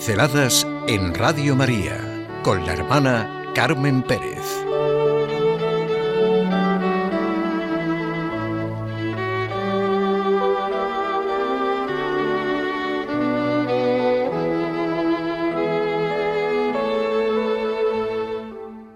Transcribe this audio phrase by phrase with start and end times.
[0.00, 4.40] Pinceladas en Radio María con la hermana Carmen Pérez.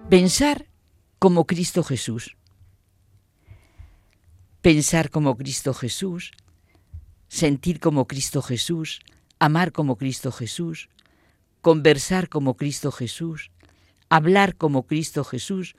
[0.08, 0.64] Pensar
[1.18, 2.38] como Cristo Jesús.
[4.62, 6.30] Pensar como Cristo Jesús,
[7.28, 9.00] sentir como Cristo Jesús,
[9.38, 10.88] amar como Cristo Jesús,
[11.64, 13.50] conversar como Cristo Jesús,
[14.10, 15.76] hablar como Cristo Jesús,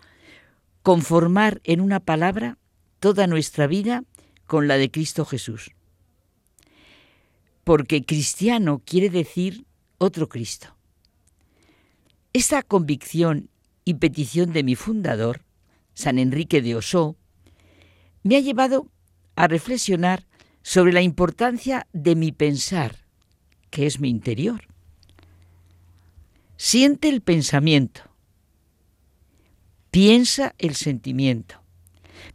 [0.82, 2.58] conformar en una palabra
[3.00, 4.04] toda nuestra vida
[4.48, 5.70] con la de Cristo Jesús.
[7.64, 9.68] Porque cristiano quiere decir
[10.00, 10.76] otro Cristo.
[12.34, 13.52] Esta convicción
[13.86, 15.46] y petición de mi fundador,
[15.94, 17.16] San Enrique de Osó,
[18.24, 18.90] me ha llevado
[19.36, 20.26] a reflexionar
[20.64, 23.06] sobre la importancia de mi pensar,
[23.70, 24.75] que es mi interior.
[26.58, 28.02] Siente el pensamiento,
[29.92, 31.62] piensa el sentimiento.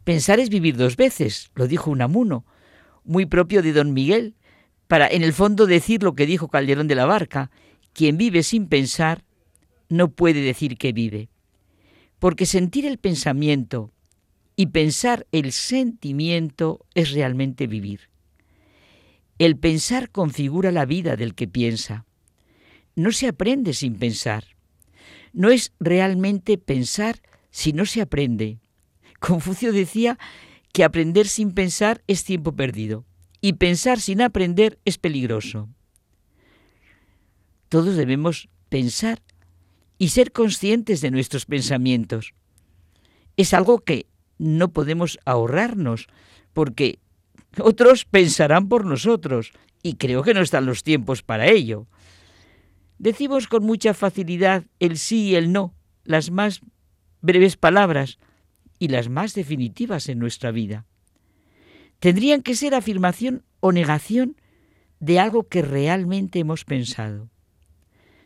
[0.03, 2.45] Pensar es vivir dos veces, lo dijo Unamuno,
[3.03, 4.35] muy propio de don Miguel,
[4.87, 7.49] para en el fondo decir lo que dijo Calderón de la Barca,
[7.93, 9.23] quien vive sin pensar
[9.89, 11.29] no puede decir que vive.
[12.19, 13.91] Porque sentir el pensamiento
[14.55, 18.09] y pensar el sentimiento es realmente vivir.
[19.39, 22.05] El pensar configura la vida del que piensa.
[22.95, 24.45] No se aprende sin pensar.
[25.33, 28.59] No es realmente pensar si no se aprende.
[29.19, 30.17] Confucio decía
[30.73, 33.05] que aprender sin pensar es tiempo perdido
[33.41, 35.69] y pensar sin aprender es peligroso.
[37.69, 39.21] Todos debemos pensar
[39.97, 42.33] y ser conscientes de nuestros pensamientos.
[43.37, 46.07] Es algo que no podemos ahorrarnos
[46.53, 46.99] porque
[47.59, 49.51] otros pensarán por nosotros
[49.83, 51.87] y creo que no están los tiempos para ello.
[53.01, 55.73] Decimos con mucha facilidad el sí y el no,
[56.03, 56.61] las más
[57.19, 58.19] breves palabras
[58.77, 60.85] y las más definitivas en nuestra vida.
[61.99, 64.35] Tendrían que ser afirmación o negación
[64.99, 67.31] de algo que realmente hemos pensado.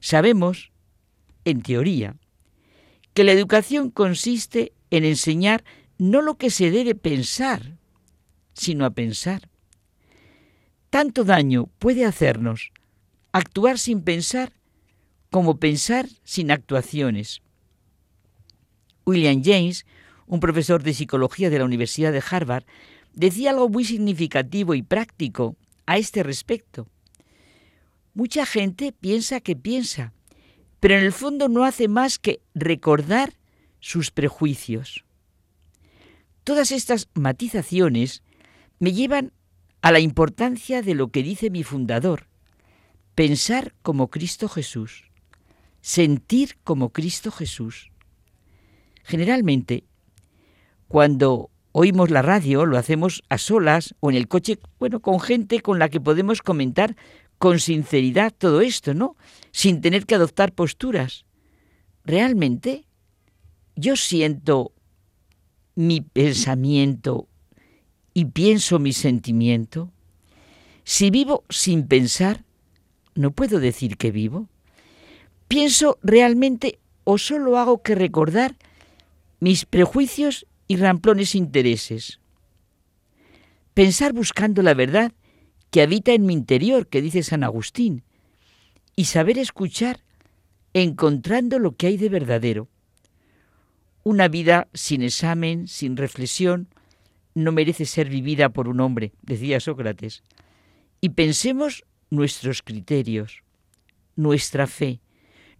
[0.02, 0.74] Sabemos,
[1.46, 2.18] en teoría,
[3.14, 5.64] que la educación consiste en enseñar
[5.98, 7.78] no lo que se debe pensar,
[8.52, 9.48] sino a pensar.
[10.90, 12.74] Tanto daño puede hacernos
[13.32, 14.52] actuar sin pensar
[15.36, 17.42] como pensar sin actuaciones.
[19.06, 19.86] William James,
[20.28, 22.64] un profesor de psicología de la Universidad de Harvard,
[23.12, 25.58] decía algo muy significativo y práctico
[25.88, 26.88] a este respecto.
[28.14, 30.14] Mucha gente piensa que piensa,
[30.80, 33.34] pero en el fondo no hace más que recordar
[33.82, 35.04] sus prejuicios.
[36.46, 38.24] Todas estas matizaciones
[38.80, 39.34] me llevan
[39.82, 42.28] a la importancia de lo que dice mi fundador,
[43.16, 45.12] pensar como Cristo Jesús,
[45.86, 47.92] sentir como Cristo Jesús.
[49.04, 49.84] Generalmente,
[50.88, 55.60] cuando oímos la radio, lo hacemos a solas o en el coche, bueno, con gente
[55.60, 56.96] con la que podemos comentar
[57.38, 59.16] con sinceridad todo esto, ¿no?
[59.52, 61.26] Sin tener que adoptar posturas.
[62.04, 62.88] Realmente,
[63.76, 64.74] yo siento
[65.76, 67.30] mi pensamiento
[68.12, 69.92] y pienso mi sentimiento?
[70.84, 72.44] Si vivo sin pensar,
[73.14, 74.50] ¿no puedo decir que vivo?
[75.48, 78.56] ¿Pienso realmente o solo hago que recordar
[79.40, 82.20] mis prejuicios y ramplones intereses?
[83.74, 85.12] Pensar buscando la verdad
[85.70, 88.04] que habita en mi interior, que dice San Agustín,
[88.96, 90.00] y saber escuchar
[90.74, 92.70] encontrando lo que hay de verdadero.
[94.04, 96.70] Una vida sin examen, sin reflexión,
[97.34, 100.24] no merece ser vivida por un hombre, decía Sócrates.
[101.02, 103.44] Y pensemos nuestros criterios,
[104.16, 105.02] nuestra fe.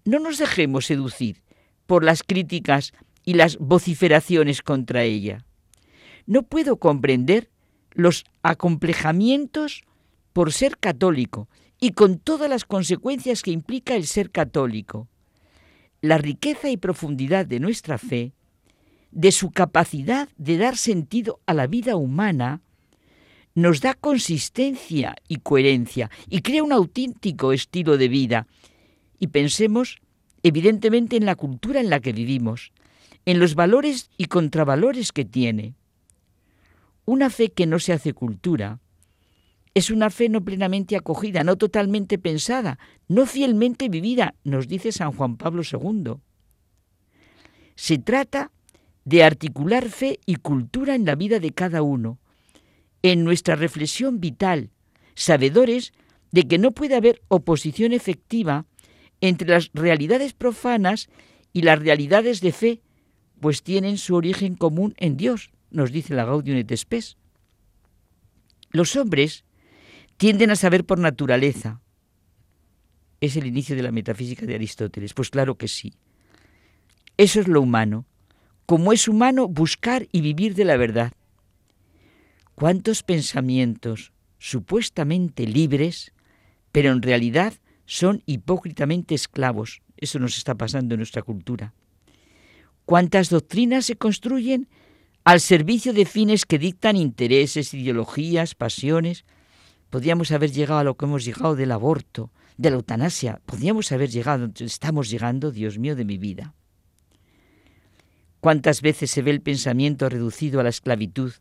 [0.06, 1.42] No nos dejemos seducir
[1.86, 2.94] por las críticas
[3.26, 5.46] y las vociferaciones contra ella.
[6.26, 7.50] No puedo comprender
[7.92, 9.84] los acomplejamientos
[10.34, 11.50] por ser católico
[11.80, 15.08] y con todas las consecuencias que implica el ser católico.
[16.02, 18.34] La riqueza y profundidad de nuestra fe
[19.16, 22.62] de su capacidad de dar sentido a la vida humana,
[23.56, 28.48] nos da consistencia y coherencia y crea un auténtico estilo de vida.
[29.20, 30.00] Y pensemos,
[30.44, 32.72] evidentemente, en la cultura en la que vivimos,
[33.26, 35.74] en los valores y contravalores que tiene.
[37.06, 38.80] Una fe que no se hace cultura
[39.76, 42.80] es una fe no plenamente acogida, no totalmente pensada,
[43.10, 46.14] no fielmente vivida, nos dice San Juan Pablo II.
[47.76, 48.52] Se trata
[49.04, 52.20] de articular fe y cultura en la vida de cada uno,
[53.04, 54.72] en nuestra reflexión vital,
[55.14, 55.94] sabedores
[56.32, 58.66] de que no puede haber oposición efectiva
[59.28, 61.10] entre las realidades profanas
[61.54, 62.82] y las realidades de fe,
[63.40, 67.18] pues tienen su origen común en Dios, nos dice la Gaudium et Spes.
[68.72, 69.46] Los hombres
[70.18, 71.82] tienden a saber por naturaleza.
[73.22, 75.14] ¿Es el inicio de la metafísica de Aristóteles?
[75.14, 75.94] Pues claro que sí.
[77.18, 78.06] Eso es lo humano.
[78.66, 81.14] Como es humano buscar y vivir de la verdad.
[82.56, 86.14] ¿Cuántos pensamientos supuestamente libres,
[86.72, 87.54] pero en realidad
[87.86, 89.82] son hipócritamente esclavos?
[89.98, 91.74] Eso nos está pasando en nuestra cultura.
[92.86, 94.68] ¿Cuántas doctrinas se construyen
[95.24, 99.26] al servicio de fines que dictan intereses, ideologías, pasiones?
[99.90, 103.42] Podríamos haber llegado a lo que hemos llegado del aborto, de la eutanasia.
[103.46, 106.54] Podríamos haber llegado, estamos llegando, Dios mío, de mi vida.
[108.40, 111.34] ¿Cuántas veces se ve el pensamiento reducido a la esclavitud,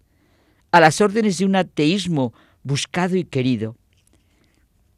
[0.70, 2.32] a las órdenes de un ateísmo
[2.62, 3.76] buscado y querido?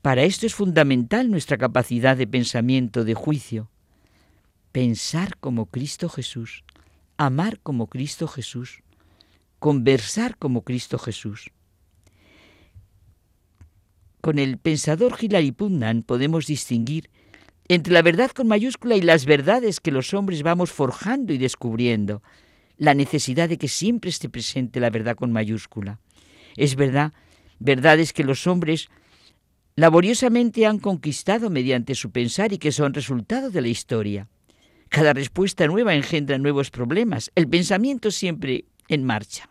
[0.06, 3.72] Para esto es fundamental nuestra capacidad de pensamiento, de juicio.
[4.70, 6.62] Pensar como Cristo Jesús,
[7.16, 8.84] amar como Cristo Jesús,
[9.58, 11.50] conversar como Cristo Jesús.
[14.20, 17.10] Con el pensador Hilary Putnam podemos distinguir
[17.66, 22.22] entre la verdad con mayúscula y las verdades que los hombres vamos forjando y descubriendo,
[22.76, 25.98] la necesidad de que siempre esté presente la verdad con mayúscula.
[26.56, 27.12] Es verdad,
[27.58, 28.88] verdades que los hombres
[29.76, 34.28] laboriosamente han conquistado mediante su pensar y que son resultado de la historia.
[34.88, 39.50] Cada respuesta nueva engendra nuevos problemas, el pensamiento siempre en marcha.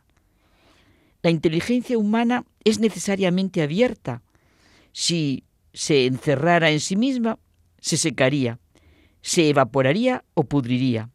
[1.21, 4.23] La inteligencia humana es necesariamente abierta.
[4.91, 5.43] Si
[5.73, 7.37] se encerrara en sí misma,
[7.79, 8.59] se secaría,
[9.21, 11.09] se evaporaría o pudriría.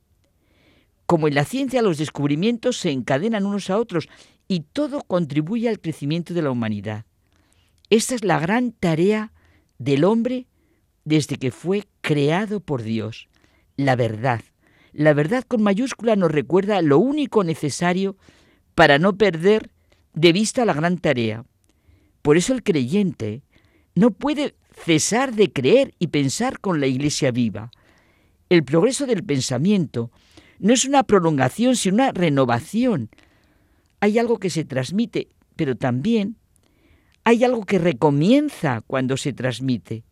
[1.06, 4.08] Como en la ciencia los descubrimientos se encadenan unos a otros
[4.46, 7.04] y todo contribuye al crecimiento de la humanidad.
[7.90, 9.32] Esta es la gran tarea
[9.78, 10.46] del hombre
[11.04, 13.28] desde que fue creado por Dios,
[13.76, 14.42] la verdad.
[14.92, 18.16] La verdad con mayúscula nos recuerda lo único necesario
[18.76, 19.70] para no perder
[20.14, 21.44] de vista la gran tarea.
[22.22, 23.42] Por eso el creyente
[23.96, 27.72] no puede cesar de creer y pensar con la Iglesia viva.
[28.48, 30.12] El progreso del pensamiento
[30.60, 33.10] no es una prolongación, sino una renovación.
[33.98, 36.36] Hay algo que se transmite, pero también
[37.24, 40.04] hay algo que recomienza cuando se transmite.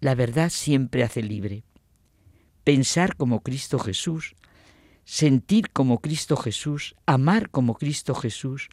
[0.00, 1.64] La verdad siempre hace libre.
[2.64, 4.34] Pensar como Cristo Jesús,
[5.04, 8.68] sentir como Cristo Jesús, amar como Cristo Jesús,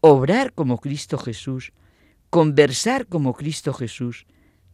[0.00, 1.72] obrar como Cristo Jesús,
[2.30, 4.26] conversar como Cristo Jesús,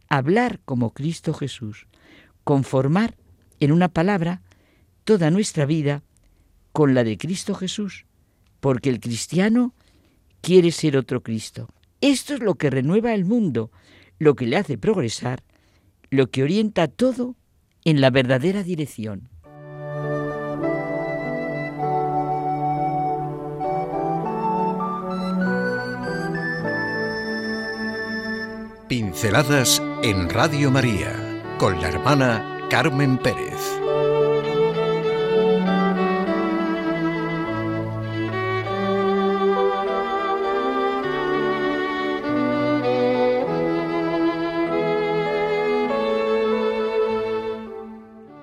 [0.09, 1.87] hablar como Cristo Jesús,
[2.45, 3.17] conformar,
[3.61, 4.43] en una palabra,
[5.05, 6.03] toda nuestra vida
[6.73, 8.07] con la de Cristo Jesús,
[8.61, 9.75] porque el cristiano
[10.41, 11.69] quiere ser otro Cristo.
[12.01, 13.71] Esto es lo que renueva el mundo,
[14.19, 15.43] lo que le hace progresar,
[16.11, 17.37] lo que orienta todo
[17.85, 19.29] en la verdadera dirección.
[28.89, 31.13] Pinceladas en Radio María
[31.59, 33.88] con la hermana Carmen Pérez.